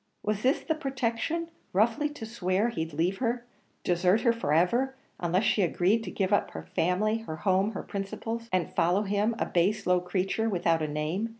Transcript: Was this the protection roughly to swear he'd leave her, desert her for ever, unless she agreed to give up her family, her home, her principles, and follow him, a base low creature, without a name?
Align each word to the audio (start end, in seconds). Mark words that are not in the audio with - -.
Was 0.23 0.41
this 0.41 0.61
the 0.61 0.73
protection 0.73 1.49
roughly 1.73 2.09
to 2.09 2.25
swear 2.25 2.69
he'd 2.69 2.91
leave 2.91 3.19
her, 3.19 3.45
desert 3.83 4.21
her 4.21 4.33
for 4.33 4.51
ever, 4.51 4.95
unless 5.19 5.43
she 5.43 5.61
agreed 5.61 6.03
to 6.05 6.09
give 6.09 6.33
up 6.33 6.49
her 6.49 6.63
family, 6.63 7.19
her 7.19 7.35
home, 7.35 7.73
her 7.73 7.83
principles, 7.83 8.49
and 8.51 8.73
follow 8.75 9.03
him, 9.03 9.35
a 9.37 9.45
base 9.45 9.85
low 9.85 10.01
creature, 10.01 10.49
without 10.49 10.81
a 10.81 10.87
name? 10.87 11.29